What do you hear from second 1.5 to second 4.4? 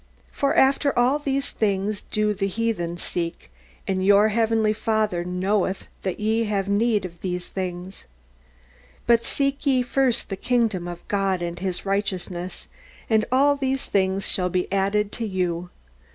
things do the heathen seek, and your